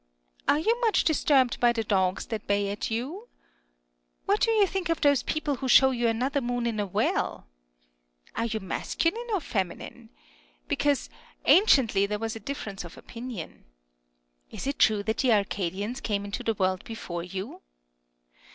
[0.47, 3.29] Are you much disturbed by the dogs that bay at you?
[4.25, 7.45] What do you think of those people who show you another moon in a well?
[8.35, 10.09] Are you masculine or femi nine?
[10.13, 10.17] ^—
[10.67, 11.11] because
[11.45, 13.63] anciently there was a difference of opinion.
[14.49, 17.61] Is it true that the Arcadians came into the world before you